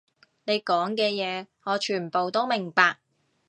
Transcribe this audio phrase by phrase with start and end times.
[0.45, 2.97] 你講嘅嘢，我全部都明白